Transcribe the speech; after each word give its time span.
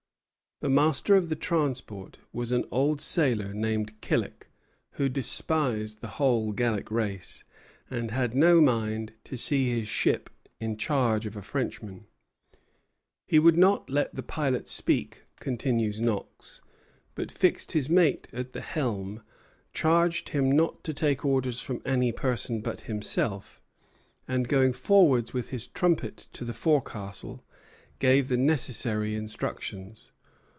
The 0.63 0.69
master 0.69 1.15
of 1.15 1.29
the 1.29 1.35
transport 1.35 2.19
was 2.31 2.51
an 2.51 2.65
old 2.69 3.01
sailor 3.01 3.51
named 3.51 3.99
Killick, 3.99 4.47
who 4.91 5.09
despised 5.09 6.01
the 6.01 6.07
whole 6.19 6.51
Gallic 6.51 6.91
race, 6.91 7.43
and 7.89 8.11
had 8.11 8.35
no 8.35 8.61
mind 8.61 9.13
to 9.23 9.37
see 9.37 9.71
his 9.71 9.87
ship 9.87 10.29
in 10.59 10.77
charge 10.77 11.25
of 11.25 11.35
a 11.35 11.41
Frenchman. 11.41 12.05
"He 13.25 13.39
would 13.39 13.57
not 13.57 13.89
let 13.89 14.13
the 14.13 14.21
pilot 14.21 14.67
speak," 14.69 15.23
continues 15.39 15.99
Knox, 15.99 16.61
"but 17.15 17.31
fixed 17.31 17.71
his 17.71 17.89
mate 17.89 18.27
at 18.31 18.53
the 18.53 18.61
helm, 18.61 19.23
charged 19.73 20.29
him 20.29 20.51
not 20.51 20.83
to 20.83 20.93
take 20.93 21.25
orders 21.25 21.59
from 21.59 21.81
any 21.87 22.11
person 22.11 22.61
but 22.61 22.81
himself, 22.81 23.63
and 24.27 24.47
going 24.47 24.73
forward 24.73 25.31
with 25.33 25.49
his 25.49 25.65
trumpet 25.65 26.27
to 26.33 26.45
the 26.45 26.53
forecastle, 26.53 27.43
gave 27.97 28.27
the 28.27 28.37
necessary 28.37 29.15
instructions. 29.15 30.09